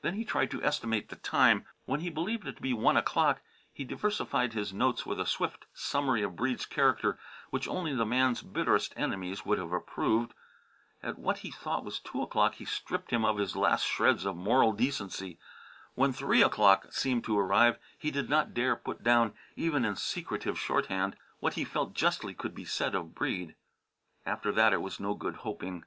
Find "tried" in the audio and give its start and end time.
0.24-0.50